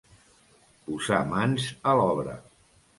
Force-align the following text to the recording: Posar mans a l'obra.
Posar 0.89 1.21
mans 1.37 1.71
a 1.83 1.97
l'obra. 2.03 2.39